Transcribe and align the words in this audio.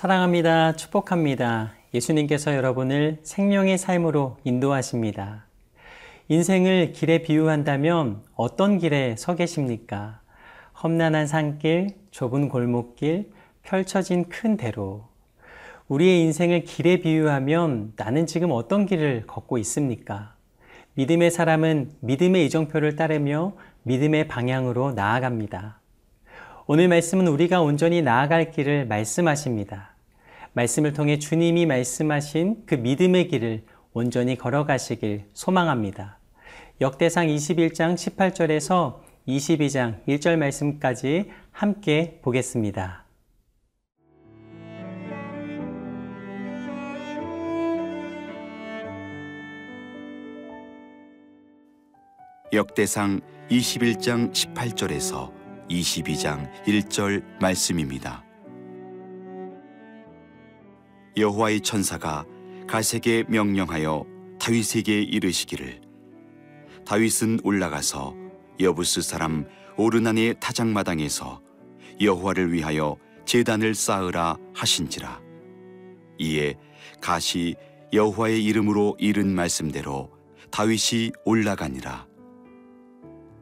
사랑합니다. 0.00 0.76
축복합니다. 0.76 1.74
예수님께서 1.92 2.54
여러분을 2.54 3.18
생명의 3.22 3.76
삶으로 3.76 4.38
인도하십니다. 4.44 5.44
인생을 6.28 6.92
길에 6.92 7.18
비유한다면 7.18 8.22
어떤 8.34 8.78
길에 8.78 9.14
서 9.18 9.36
계십니까? 9.36 10.20
험난한 10.82 11.26
산길, 11.26 11.88
좁은 12.12 12.48
골목길, 12.48 13.30
펼쳐진 13.62 14.30
큰 14.30 14.56
대로. 14.56 15.04
우리의 15.88 16.22
인생을 16.22 16.64
길에 16.64 16.96
비유하면 17.02 17.92
나는 17.96 18.24
지금 18.24 18.52
어떤 18.52 18.86
길을 18.86 19.24
걷고 19.26 19.58
있습니까? 19.58 20.34
믿음의 20.94 21.30
사람은 21.30 21.90
믿음의 22.00 22.46
이정표를 22.46 22.96
따르며 22.96 23.52
믿음의 23.82 24.28
방향으로 24.28 24.92
나아갑니다. 24.92 25.78
오늘 26.66 26.88
말씀은 26.88 27.26
우리가 27.26 27.60
온전히 27.60 28.00
나아갈 28.00 28.50
길을 28.50 28.86
말씀하십니다. 28.86 29.90
말씀을 30.52 30.92
통해 30.92 31.18
주님이 31.18 31.66
말씀하신 31.66 32.64
그 32.66 32.74
믿음의 32.74 33.28
길을 33.28 33.62
온전히 33.92 34.36
걸어가시길 34.36 35.24
소망합니다. 35.32 36.18
역대상 36.80 37.26
21장 37.26 37.94
18절에서 37.94 39.00
22장 39.28 40.04
1절 40.06 40.36
말씀까지 40.36 41.30
함께 41.52 42.18
보겠습니다. 42.22 43.04
역대상 52.52 53.20
21장 53.50 54.32
18절에서 54.32 55.30
22장 55.68 56.50
1절 56.64 57.22
말씀입니다. 57.40 58.29
여호와의 61.16 61.60
천사가 61.62 62.24
가세게 62.66 63.24
명령하여 63.28 64.04
다윗에게 64.38 65.02
이르시기를. 65.02 65.80
다윗은 66.86 67.40
올라가서 67.42 68.14
여부스 68.60 69.02
사람 69.02 69.46
오르난의 69.76 70.36
타작마당에서 70.40 71.40
여호와를 72.00 72.52
위하여 72.52 72.96
제단을 73.24 73.74
쌓으라 73.74 74.36
하신지라. 74.54 75.20
이에 76.18 76.54
가시 77.00 77.56
여호와의 77.92 78.44
이름으로 78.44 78.96
이른 78.98 79.34
말씀대로 79.34 80.10
다윗이 80.50 81.12
올라가니라. 81.24 82.06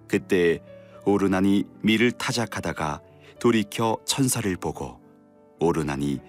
그때 0.06 0.60
오르난이 1.04 1.64
밀을 1.82 2.12
타작하다가 2.12 3.02
돌이켜 3.38 3.98
천사를 4.04 4.56
보고 4.56 5.00
오르난이 5.60 6.20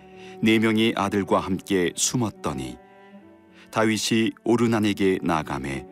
네 0.41 0.57
명의 0.59 0.93
아들과 0.95 1.39
함께 1.39 1.91
숨었더니 1.95 2.77
다윗이 3.71 4.31
오르난에게 4.43 5.19
나가매 5.21 5.85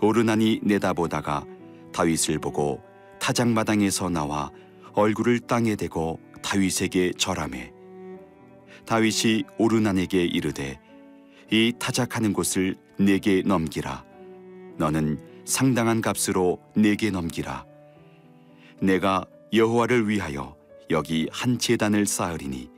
오르난이 0.00 0.60
내다보다가 0.62 1.44
다윗을 1.92 2.38
보고 2.38 2.80
타작 3.18 3.48
마당에서 3.48 4.08
나와 4.08 4.50
얼굴을 4.92 5.40
땅에 5.40 5.76
대고 5.76 6.20
다윗에게 6.42 7.12
절하매 7.18 7.72
다윗이 8.86 9.44
오르난에게 9.58 10.24
이르되 10.24 10.80
이 11.50 11.72
타작하는 11.80 12.32
곳을 12.32 12.76
내게 12.96 13.42
넘기라. 13.44 14.04
너는 14.76 15.18
상당한 15.44 16.00
값으로 16.00 16.60
내게 16.76 17.10
넘기라. 17.10 17.66
내가 18.80 19.24
여호와를 19.52 20.08
위하여 20.08 20.56
여기 20.90 21.28
한 21.32 21.58
제단을 21.58 22.06
쌓으리니 22.06 22.69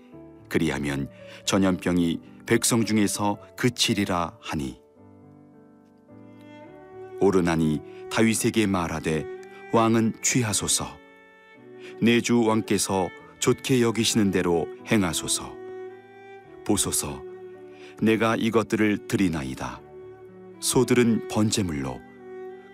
그리하면 0.52 1.08
전염병이 1.46 2.20
백성 2.44 2.84
중에서 2.84 3.38
그치리라 3.56 4.36
하니. 4.42 4.78
오르나니 7.20 7.80
다윗에게 8.10 8.66
말하되 8.66 9.24
왕은 9.72 10.12
취하소서. 10.22 10.86
내 12.02 12.20
주 12.20 12.42
왕께서 12.44 13.08
좋게 13.38 13.80
여기시는 13.80 14.30
대로 14.30 14.66
행하소서. 14.90 15.54
보소서 16.66 17.22
내가 18.02 18.36
이것들을 18.36 19.08
드리나이다. 19.08 19.80
소들은 20.60 21.28
번제물로 21.28 21.98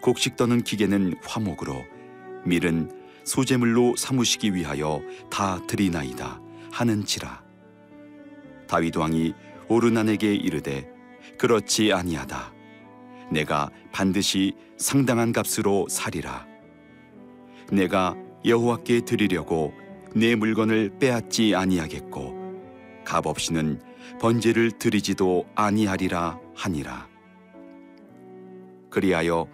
곡식 0.02 0.36
떠는 0.36 0.62
기계는 0.62 1.14
화목으로 1.22 1.84
밀은 2.44 2.90
소제물로 3.24 3.94
삼으시기 3.96 4.54
위하여 4.54 5.00
다 5.30 5.64
드리나이다 5.66 6.40
하는지라 6.72 7.47
다윗 8.68 8.96
왕이 8.96 9.34
오르난에게 9.68 10.34
이르되 10.34 10.88
그렇지 11.38 11.92
아니하다. 11.92 12.52
내가 13.30 13.70
반드시 13.92 14.54
상당한 14.76 15.32
값으로 15.32 15.86
사리라. 15.88 16.46
내가 17.72 18.14
여호와께 18.44 19.00
드리려고 19.00 19.72
내 20.14 20.34
물건을 20.34 20.98
빼앗지 20.98 21.54
아니하겠고 21.54 22.36
값 23.04 23.26
없이는 23.26 23.80
번제를 24.20 24.72
드리지도 24.72 25.46
아니하리라 25.54 26.38
하니라. 26.54 27.08
그리하여 28.90 29.48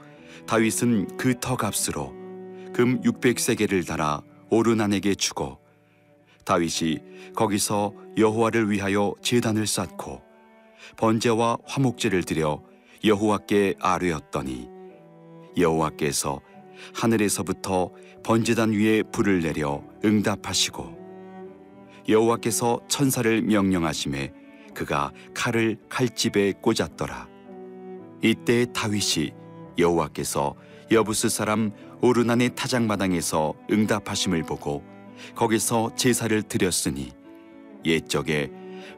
다윗은 0.46 1.16
그 1.16 1.38
터값으로 1.40 2.12
금 2.72 3.00
600세겔을 3.02 3.86
달아 3.86 4.22
오르난에게 4.50 5.14
주고 5.14 5.58
다윗이 6.44 6.98
거기서 7.34 7.92
여호와를 8.16 8.70
위하여 8.70 9.14
제단을 9.22 9.66
쌓고 9.66 10.22
번제와 10.96 11.58
화목제를 11.64 12.24
드려 12.24 12.62
여호와께 13.04 13.74
아뢰었더니 13.80 14.68
여호와께서 15.56 16.40
하늘에서부터 16.94 17.90
번제단 18.22 18.72
위에 18.72 19.02
불을 19.02 19.42
내려 19.42 19.82
응답하시고 20.04 21.04
여호와께서 22.08 22.80
천사를 22.88 23.42
명령하심에 23.42 24.32
그가 24.74 25.12
칼을 25.34 25.78
칼집에 25.88 26.52
꽂았더라. 26.60 27.28
이때 28.22 28.66
다윗이 28.72 29.32
여호와께서 29.78 30.54
여부스 30.90 31.28
사람 31.28 31.72
오르난의 32.00 32.54
타작마당에서 32.54 33.54
응답하심을 33.70 34.42
보고 34.42 34.82
거기서 35.34 35.94
제사를 35.96 36.42
드렸으니 36.42 37.12
옛적에 37.84 38.50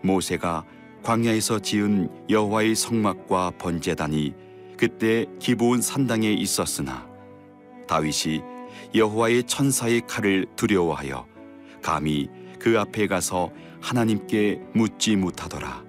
모세가 0.02 0.64
광야에서 1.02 1.60
지은 1.60 2.08
여호와의 2.28 2.74
성막과 2.74 3.52
번제단이 3.58 4.34
그때 4.76 5.26
기브온 5.38 5.80
산당에 5.80 6.32
있었으나 6.32 7.08
다윗이 7.86 8.42
여호와의 8.94 9.44
천사의 9.44 10.02
칼을 10.06 10.46
두려워하여 10.56 11.26
감히 11.82 12.28
그 12.58 12.78
앞에 12.78 13.06
가서 13.06 13.50
하나님께 13.80 14.60
묻지 14.74 15.16
못하더라 15.16 15.84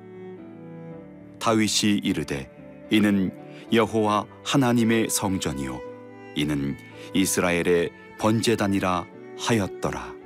다윗이 1.39 2.01
이르되 2.03 2.49
이는 2.91 3.31
여호와 3.73 4.25
하나님의 4.45 5.09
성전이요 5.09 5.81
이는 6.35 6.77
이스라엘의 7.13 7.89
번제단이라 8.19 9.05
하였더라. 9.39 10.16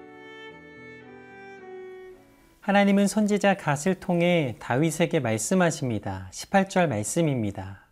하나님은 2.62 3.08
선지자 3.08 3.58
갓을 3.58 3.96
통해 3.96 4.56
다윗에게 4.60 5.20
말씀하십니다. 5.20 6.30
18절 6.32 6.88
말씀입니다. 6.88 7.88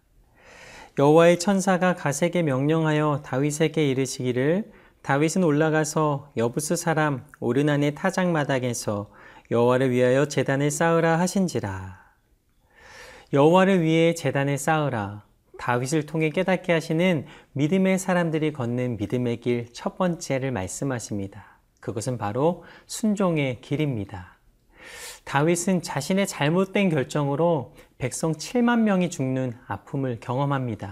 여호와의 1.00 1.39
천사가 1.39 1.95
갓에게 1.95 2.44
명령하여 2.44 3.24
다윗에게 3.25 3.89
이르시기를 3.89 4.71
다윗은 5.01 5.44
올라가서 5.44 6.33
여부스 6.38 6.75
사람 6.75 7.25
오르난의 7.39 7.95
타작 7.95 8.30
마당에서 8.30 9.10
여호와를 9.50 9.89
위하여 9.89 10.27
제단을 10.27 10.69
쌓으라 10.69 11.18
하신지라. 11.18 11.98
여호와를 13.33 13.81
위해 13.81 14.13
제단을 14.13 14.60
쌓으라. 14.60 15.24
다윗을 15.57 16.06
통해 16.06 16.30
깨닫게 16.30 16.74
하시는 16.74 17.25
믿음의 17.54 17.98
사람들이 17.98 18.54
걷는 18.54 18.98
믿음의 18.98 19.38
길 19.38 19.74
첫 19.74 19.98
번째를 19.98 20.51
말씀하십니다. 20.51 21.57
그것은 21.80 22.19
바로 22.19 22.63
순종의 22.86 23.62
길입니다. 23.62 24.38
다윗은 25.24 25.81
자신의 25.81 26.27
잘못된 26.27 26.89
결정으로 26.89 27.74
백성 27.97 28.33
7만 28.33 28.80
명이 28.81 29.09
죽는 29.09 29.53
아픔을 29.68 30.19
경험합니다. 30.19 30.91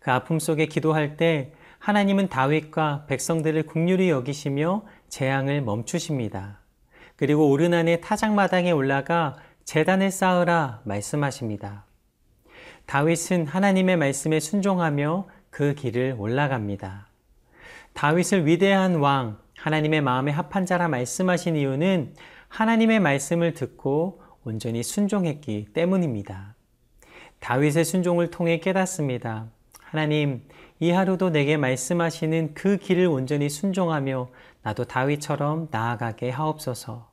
그 0.00 0.10
아픔 0.10 0.38
속에 0.38 0.66
기도할 0.66 1.16
때 1.16 1.52
하나님은 1.78 2.28
다윗과 2.28 3.04
백성들을 3.08 3.64
국률이 3.64 4.08
여기시며 4.10 4.84
재앙을 5.08 5.60
멈추십니다. 5.62 6.60
그리고 7.16 7.50
오르난의 7.50 8.00
타작마당에 8.00 8.70
올라가 8.70 9.36
재단을 9.64 10.10
쌓으라 10.10 10.80
말씀하십니다. 10.84 11.84
다윗은 12.86 13.46
하나님의 13.46 13.96
말씀에 13.96 14.40
순종하며 14.40 15.26
그 15.50 15.74
길을 15.74 16.16
올라갑니다. 16.18 17.06
다윗을 17.92 18.46
위대한 18.46 18.96
왕, 18.96 19.38
하나님의 19.56 20.00
마음에 20.00 20.32
합한 20.32 20.66
자라 20.66 20.88
말씀하신 20.88 21.56
이유는 21.56 22.14
하나님의 22.54 23.00
말씀을 23.00 23.52
듣고 23.52 24.22
온전히 24.44 24.84
순종했기 24.84 25.70
때문입니다. 25.72 26.54
다윗의 27.40 27.84
순종을 27.84 28.30
통해 28.30 28.60
깨닫습니다. 28.60 29.46
하나님, 29.80 30.46
이 30.78 30.92
하루도 30.92 31.30
내게 31.30 31.56
말씀하시는 31.56 32.54
그 32.54 32.76
길을 32.76 33.08
온전히 33.08 33.50
순종하며 33.50 34.28
나도 34.62 34.84
다윗처럼 34.84 35.66
나아가게 35.72 36.30
하옵소서. 36.30 37.10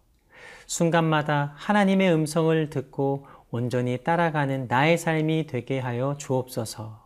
순간마다 0.68 1.54
하나님의 1.56 2.14
음성을 2.14 2.70
듣고 2.70 3.26
온전히 3.50 3.98
따라가는 3.98 4.68
나의 4.70 5.00
삶이 5.00 5.48
되게 5.48 5.80
하여 5.80 6.18
주옵소서. 6.20 7.02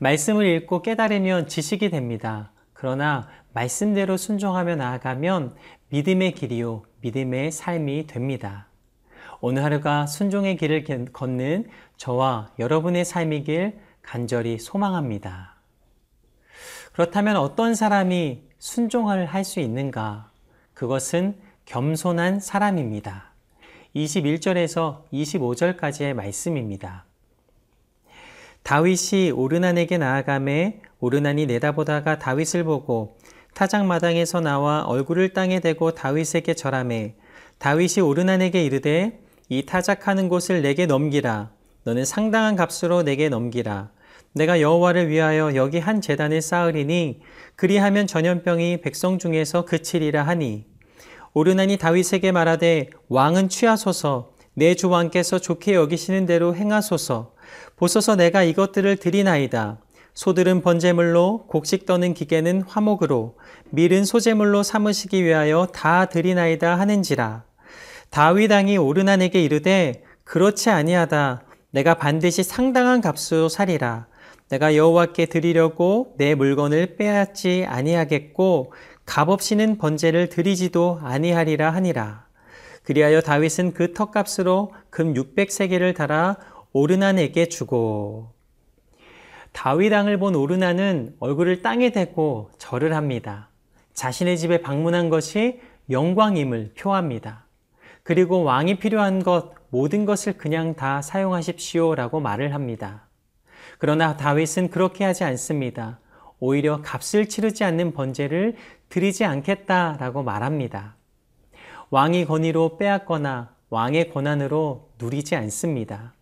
말씀을 0.00 0.44
읽고 0.44 0.82
깨달으면 0.82 1.48
지식이 1.48 1.88
됩니다. 1.88 2.52
그러나 2.74 3.26
말씀대로 3.54 4.18
순종하며 4.18 4.76
나아가면 4.76 5.56
믿음의 5.88 6.32
길이요, 6.32 6.82
믿음의 7.06 7.52
삶이 7.52 8.08
됩니다. 8.08 8.66
오늘 9.40 9.62
하루가 9.62 10.06
순종의 10.06 10.56
길을 10.56 11.12
걷는 11.12 11.68
저와 11.96 12.50
여러분의 12.58 13.04
삶이길 13.04 13.78
간절히 14.02 14.58
소망합니다. 14.58 15.54
그렇다면 16.92 17.36
어떤 17.36 17.76
사람이 17.76 18.42
순종을 18.58 19.26
할 19.26 19.44
수 19.44 19.60
있는가? 19.60 20.30
그것은 20.74 21.36
겸손한 21.66 22.40
사람입니다. 22.40 23.30
21절에서 23.94 25.04
25절까지의 25.12 26.12
말씀입니다. 26.14 27.04
다윗이 28.64 29.30
오르난에게 29.30 29.98
나아가매 29.98 30.80
오르난이 30.98 31.46
내다보다가 31.46 32.18
다윗을 32.18 32.64
보고 32.64 33.16
타작 33.56 33.86
마당에서 33.86 34.40
나와 34.40 34.82
얼굴을 34.82 35.30
땅에 35.30 35.60
대고 35.60 35.92
다윗에게 35.92 36.52
절하매 36.52 37.14
다윗이 37.56 38.02
오르난에게 38.04 38.62
이르되 38.62 39.22
이 39.48 39.64
타작하는 39.64 40.28
곳을 40.28 40.60
내게 40.60 40.84
넘기라. 40.84 41.52
너는 41.84 42.04
상당한 42.04 42.54
값으로 42.54 43.02
내게 43.02 43.30
넘기라. 43.30 43.88
내가 44.34 44.60
여호와를 44.60 45.08
위하여 45.08 45.54
여기 45.54 45.78
한 45.78 46.02
제단을 46.02 46.42
쌓으리니 46.42 47.20
그리하면 47.54 48.06
전염병이 48.06 48.82
백성 48.82 49.18
중에서 49.18 49.64
그치리라 49.64 50.24
하니. 50.24 50.66
오르난이 51.32 51.78
다윗에게 51.78 52.32
말하되 52.32 52.90
왕은 53.08 53.48
취하소서. 53.48 54.32
내 54.52 54.74
주 54.74 54.90
왕께서 54.90 55.38
좋게 55.38 55.74
여기시는 55.74 56.26
대로 56.26 56.54
행하소서. 56.54 57.32
보소서 57.76 58.16
내가 58.16 58.42
이것들을 58.42 58.96
드리나이다 58.96 59.78
소들은 60.16 60.62
번제물로 60.62 61.44
곡식 61.46 61.84
떠는 61.84 62.14
기계는 62.14 62.62
화목으로 62.62 63.36
밀은 63.68 64.06
소제물로 64.06 64.62
삼으시기 64.62 65.22
위하여 65.22 65.66
다 65.66 66.06
드리나이다 66.06 66.78
하는지라. 66.78 67.44
다윗 68.08 68.50
왕이 68.50 68.78
오르난에게 68.78 69.42
이르되 69.44 70.02
그렇지 70.24 70.70
아니하다. 70.70 71.42
내가 71.70 71.94
반드시 71.94 72.42
상당한 72.42 73.02
값으로 73.02 73.50
살이라. 73.50 74.06
내가 74.48 74.74
여호와께 74.74 75.26
드리려고 75.26 76.14
내 76.16 76.34
물건을 76.34 76.96
빼앗지 76.96 77.66
아니하겠고 77.68 78.72
값없이는 79.04 79.76
번제를 79.76 80.30
드리지도 80.30 80.98
아니하리라 81.02 81.68
하니라. 81.70 82.24
그리하여 82.84 83.20
다윗은 83.20 83.74
그 83.74 83.92
턱값으로 83.92 84.72
금 84.88 85.12
600세계를 85.12 85.94
달아 85.94 86.38
오르난에게 86.72 87.46
주고 87.50 88.35
다윗 89.56 89.90
왕을 89.90 90.18
본 90.18 90.34
오르난은 90.34 91.16
얼굴을 91.18 91.62
땅에 91.62 91.88
대고 91.88 92.50
절을 92.58 92.94
합니다. 92.94 93.48
자신의 93.94 94.36
집에 94.36 94.60
방문한 94.60 95.08
것이 95.08 95.62
영광임을 95.88 96.74
표합니다. 96.76 97.46
그리고 98.02 98.42
왕이 98.42 98.78
필요한 98.78 99.22
것 99.22 99.54
모든 99.70 100.04
것을 100.04 100.34
그냥 100.34 100.74
다 100.76 101.00
사용하십시오라고 101.00 102.20
말을 102.20 102.52
합니다. 102.52 103.08
그러나 103.78 104.18
다윗은 104.18 104.68
그렇게 104.68 105.04
하지 105.04 105.24
않습니다. 105.24 106.00
오히려 106.38 106.82
값을 106.82 107.26
치르지 107.26 107.64
않는 107.64 107.94
번제를 107.94 108.56
드리지 108.90 109.24
않겠다라고 109.24 110.22
말합니다. 110.22 110.96
왕의 111.88 112.26
권위로 112.26 112.76
빼앗거나 112.76 113.54
왕의 113.70 114.10
권한으로 114.10 114.90
누리지 114.98 115.34
않습니다. 115.34 116.12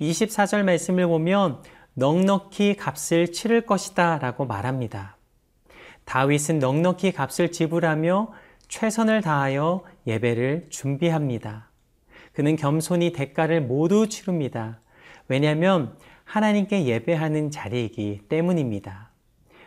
24절 0.00 0.62
말씀을 0.62 1.08
보면 1.08 1.60
넉넉히 1.98 2.76
값을 2.76 3.32
치를 3.32 3.62
것이다 3.62 4.18
라고 4.18 4.46
말합니다. 4.46 5.16
다윗은 6.04 6.60
넉넉히 6.60 7.10
값을 7.10 7.50
지불하며 7.50 8.32
최선을 8.68 9.20
다하여 9.20 9.82
예배를 10.06 10.68
준비합니다. 10.70 11.70
그는 12.32 12.54
겸손히 12.54 13.12
대가를 13.12 13.60
모두 13.62 14.08
치릅니다. 14.08 14.78
왜냐하면 15.26 15.96
하나님께 16.22 16.84
예배하는 16.84 17.50
자리이기 17.50 18.26
때문입니다. 18.28 19.10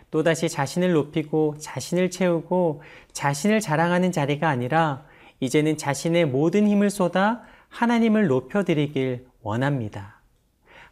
또다시 0.10 0.48
자신을 0.48 0.94
높이고 0.94 1.57
자신을 1.60 2.12
채우고 2.12 2.81
자신을 3.12 3.60
자랑하는 3.60 4.13
자리가 4.13 4.48
아니라 4.48 5.04
이제는 5.42 5.75
자신의 5.75 6.28
모든 6.28 6.66
힘을 6.66 6.92
쏟아 6.92 7.42
하나님을 7.68 8.28
높여드리길 8.28 9.28
원합니다. 9.42 10.22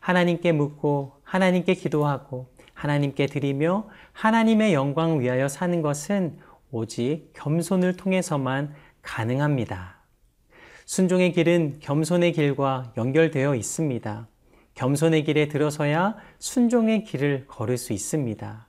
하나님께 0.01 0.51
묻고 0.51 1.18
하나님께 1.29 1.75
기도하고 1.75 2.47
하나님께 2.73 3.27
드리며 3.27 3.87
하나님의 4.13 4.73
영광 4.73 5.19
위하여 5.19 5.47
사는 5.47 5.79
것은 5.83 6.39
오직 6.71 7.29
겸손을 7.33 7.97
통해서만 7.97 8.73
가능합니다. 9.03 9.99
순종의 10.85 11.33
길은 11.33 11.81
겸손의 11.81 12.33
길과 12.33 12.93
연결되어 12.97 13.53
있습니다. 13.53 14.27
겸손의 14.73 15.23
길에 15.23 15.47
들어서야 15.47 16.15
순종의 16.39 17.03
길을 17.03 17.45
걸을 17.47 17.77
수 17.77 17.93
있습니다. 17.93 18.65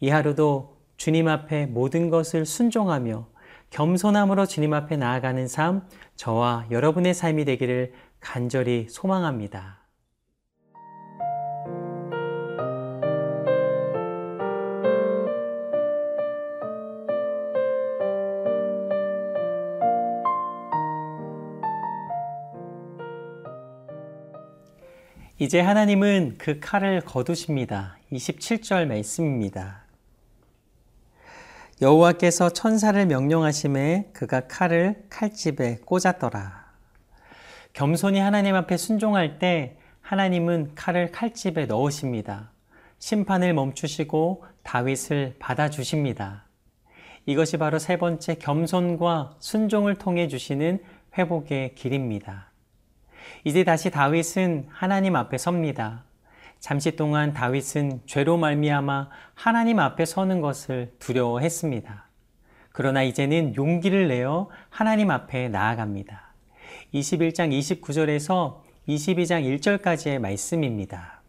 이 0.00 0.08
하루도 0.08 0.78
주님 0.96 1.28
앞에 1.28 1.66
모든 1.66 2.08
것을 2.08 2.46
순종하며 2.46 3.28
겸손함으로 3.68 4.46
주님 4.46 4.72
앞에 4.72 4.96
나아가는 4.96 5.46
삶, 5.48 5.86
저와 6.16 6.66
여러분의 6.70 7.12
삶이 7.12 7.44
되기를 7.44 7.92
간절히 8.20 8.86
소망합니다. 8.88 9.83
이제 25.40 25.60
하나님은 25.60 26.36
그 26.38 26.60
칼을 26.60 27.00
거두십니다. 27.00 27.98
27절 28.12 28.86
말씀입니다. 28.86 29.82
여호와께서 31.82 32.50
천사를 32.50 33.04
명령하심에 33.04 34.10
그가 34.12 34.46
칼을 34.46 35.06
칼집에 35.10 35.78
꽂았더라. 35.84 36.64
겸손히 37.72 38.20
하나님 38.20 38.54
앞에 38.54 38.76
순종할 38.76 39.40
때 39.40 39.76
하나님은 40.02 40.76
칼을 40.76 41.10
칼집에 41.10 41.66
넣으십니다. 41.66 42.52
심판을 43.00 43.54
멈추시고 43.54 44.44
다윗을 44.62 45.34
받아주십니다. 45.40 46.44
이것이 47.26 47.56
바로 47.56 47.80
세 47.80 47.96
번째 47.96 48.36
겸손과 48.36 49.34
순종을 49.40 49.96
통해 49.96 50.28
주시는 50.28 50.80
회복의 51.18 51.74
길입니다. 51.74 52.53
이제 53.44 53.64
다시 53.64 53.90
다윗은 53.90 54.68
하나님 54.70 55.16
앞에 55.16 55.38
섭니다. 55.38 56.04
잠시 56.60 56.96
동안 56.96 57.32
다윗은 57.32 58.02
죄로 58.06 58.36
말미암아 58.36 59.08
하나님 59.34 59.78
앞에 59.78 60.04
서는 60.04 60.40
것을 60.40 60.94
두려워했습니다. 60.98 62.08
그러나 62.72 63.02
이제는 63.02 63.54
용기를 63.54 64.08
내어 64.08 64.48
하나님 64.70 65.10
앞에 65.10 65.48
나아갑니다. 65.48 66.34
21장 66.94 67.52
29절에서 67.58 68.62
22장 68.88 69.58
1절까지의 69.60 70.18
말씀입니다. 70.18 71.22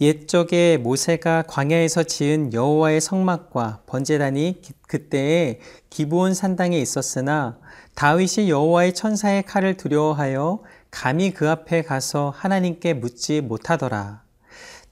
옛적에 0.00 0.76
모세가 0.76 1.44
광야에서 1.46 2.02
지은 2.02 2.52
여호와의 2.52 3.00
성막과 3.00 3.82
번제단이 3.86 4.60
그때에 4.88 5.60
기브온 5.88 6.34
산당에 6.34 6.78
있었으나 6.78 7.58
다윗이 7.94 8.50
여호와의 8.50 8.94
천사의 8.94 9.44
칼을 9.44 9.76
두려워하여 9.76 10.62
감히 10.90 11.30
그 11.32 11.48
앞에 11.48 11.82
가서 11.82 12.32
하나님께 12.34 12.94
묻지 12.94 13.40
못하더라. 13.40 14.24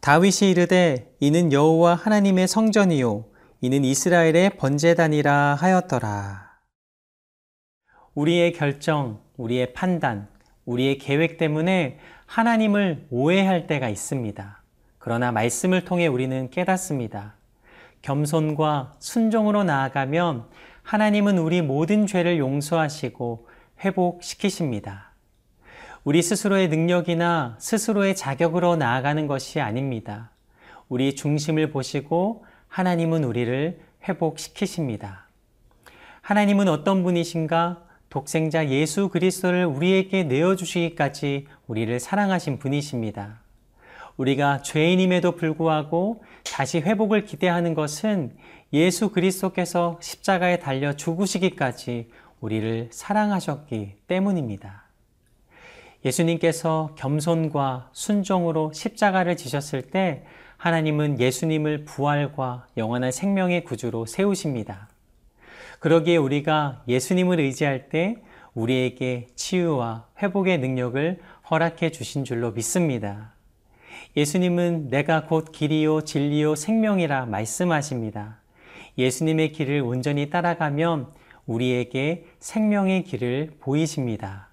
다윗이 0.01 0.51
이르되 0.51 1.13
이는 1.19 1.53
여호와 1.53 1.97
하나님의 1.97 2.47
성전이요 2.47 3.25
이는 3.61 3.85
이스라엘의 3.85 4.51
번제단이라 4.57 5.57
하였더라. 5.57 6.53
우리의 8.15 8.53
결정, 8.53 9.21
우리의 9.37 9.73
판단, 9.73 10.29
우리의 10.65 10.99
계획 10.99 11.39
때문에 11.39 11.99
하나님을 12.27 13.07
오해할 13.11 13.67
때가 13.67 13.89
있습니다. 13.89 14.62
그러나 15.05 15.33
말씀을 15.33 15.85
통해 15.85 16.07
우리는 16.07 16.49
깨닫습니다. 16.51 17.35
겸손과 18.03 18.93
순종으로 19.01 19.65
나아가면 19.65 20.45
하나님은 20.85 21.39
우리 21.39 21.61
모든 21.61 22.07
죄를 22.07 22.39
용서하시고 22.39 23.49
회복시키십니다. 23.85 25.11
우리 26.05 26.23
스스로의 26.23 26.69
능력이나 26.69 27.57
스스로의 27.59 28.15
자격으로 28.15 28.77
나아가는 28.77 29.27
것이 29.27 29.61
아닙니다. 29.61 30.31
우리 30.89 31.17
중심을 31.17 31.73
보시고 31.73 32.45
하나님은 32.69 33.25
우리를 33.25 33.81
회복시키십니다. 34.09 35.27
하나님은 36.21 36.69
어떤 36.69 37.03
분이신가? 37.03 37.83
독생자 38.09 38.69
예수 38.69 39.09
그리스도를 39.09 39.67
우리에게 39.67 40.23
내어 40.23 40.55
주시기까지 40.55 41.49
우리를 41.67 41.99
사랑하신 41.99 42.61
분이십니다. 42.61 43.42
우리가 44.17 44.63
죄인임에도 44.63 45.33
불구하고 45.33 46.23
다시 46.45 46.79
회복을 46.79 47.25
기대하는 47.25 47.75
것은 47.75 48.37
예수 48.73 49.11
그리스도께서 49.11 49.99
십자가에 50.01 50.59
달려 50.59 50.95
죽으시기까지 50.95 52.11
우리를 52.41 52.89
사랑하셨기 52.91 53.95
때문입니다. 54.07 54.85
예수님께서 56.05 56.95
겸손과 56.97 57.91
순종으로 57.93 58.73
십자가를 58.73 59.37
지셨을 59.37 59.83
때 59.83 60.25
하나님은 60.57 61.21
예수님을 61.21 61.85
부활과 61.85 62.67
영원한 62.77 63.13
생명의 63.13 63.65
구주로 63.65 64.07
세우십니다. 64.07 64.89
그러기에 65.81 66.17
우리가 66.17 66.83
예수님을 66.89 67.41
의지할 67.41 67.89
때 67.89 68.17
우리에게 68.55 69.29
치유와 69.35 70.07
회복의 70.23 70.59
능력을 70.59 71.21
허락해 71.51 71.91
주신 71.91 72.25
줄로 72.25 72.53
믿습니다. 72.53 73.33
예수님은 74.17 74.89
내가 74.89 75.25
곧 75.25 75.53
길이요 75.53 76.03
진리요 76.03 76.55
생명이라 76.55 77.27
말씀하십니다. 77.27 78.41
예수님의 78.99 79.53
길을 79.53 79.81
온전히 79.81 80.29
따라가면 80.29 81.09
우리에게 81.47 82.27
생명의 82.39 83.05
길을 83.05 83.55
보이십니다. 83.59 84.49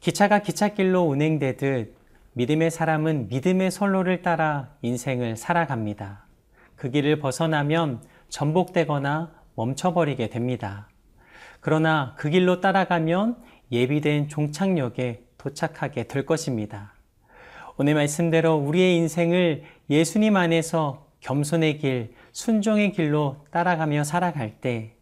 기차가 0.00 0.38
기찻길로 0.38 1.02
운행되듯 1.02 1.94
믿음의 2.32 2.70
사람은 2.70 3.28
믿음의 3.28 3.70
선로를 3.70 4.22
따라 4.22 4.70
인생을 4.80 5.36
살아갑니다. 5.36 6.24
그 6.76 6.90
길을 6.90 7.18
벗어나면 7.18 8.00
전복되거나 8.28 9.32
멈춰버리게 9.56 10.28
됩니다. 10.30 10.88
그러나 11.60 12.14
그 12.16 12.30
길로 12.30 12.60
따라가면 12.60 13.36
예비된 13.72 14.28
종착역에 14.28 15.24
도착하게 15.36 16.04
될 16.04 16.24
것입니다. 16.24 16.94
오늘 17.80 17.94
말씀대로 17.94 18.56
우리의 18.56 18.96
인생을 18.96 19.62
예수님 19.88 20.34
안에서 20.34 21.06
겸손의 21.20 21.78
길, 21.78 22.12
순종의 22.32 22.90
길로 22.90 23.36
따라가며 23.52 24.02
살아갈 24.02 24.60
때 24.60 24.96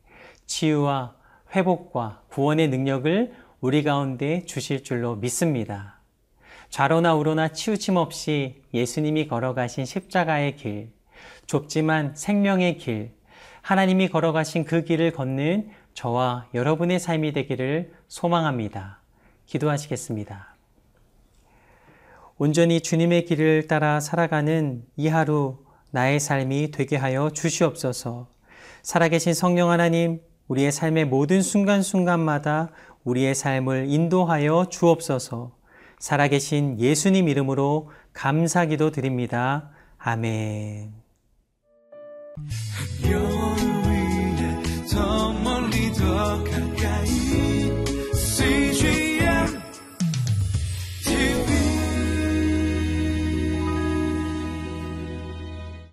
치유와 0.45 1.15
회복과 1.55 2.21
구원의 2.29 2.69
능력을 2.69 3.33
우리 3.63 3.83
가운데 3.83 4.45
주실 4.45 4.85
줄로 4.85 5.17
믿습니다. 5.17 6.01
좌로나 6.69 7.15
우로나 7.15 7.49
치우침 7.49 7.97
없이 7.97 8.63
예수님이 8.75 9.27
걸어가신 9.27 9.87
십자가의 9.87 10.57
길, 10.57 10.91
좁지만 11.47 12.15
생명의 12.15 12.77
길, 12.77 13.13
하나님이 13.63 14.09
걸어가신 14.09 14.67
그 14.67 14.85
길을 14.85 15.13
걷는 15.13 15.71
저와 15.95 16.49
여러분의 16.53 17.01
삶이 17.01 17.33
되기를 17.33 17.95
소망합니다. 18.07 19.01
기도하시겠습니다. 19.47 20.56
온전히 22.39 22.81
주님의 22.81 23.25
길을 23.25 23.67
따라 23.67 23.99
살아가는 23.99 24.83
이 24.97 25.09
하루 25.09 25.59
나의 25.91 26.21
삶이 26.21 26.71
되게 26.71 26.97
하여 26.97 27.31
주시옵소서. 27.31 28.29
살아계신 28.83 29.33
성령 29.33 29.71
하나님, 29.71 30.21
우리의 30.49 30.71
삶의 30.71 31.07
모든 31.07 31.41
순간순간마다 31.41 32.71
우리의 33.05 33.35
삶을 33.35 33.87
인도하여 33.89 34.67
주옵소서. 34.71 35.57
살아계신 35.99 36.79
예수님 36.79 37.29
이름으로 37.29 37.91
감사기도 38.13 38.91
드립니다. 38.91 39.71
아멘. 39.99 40.93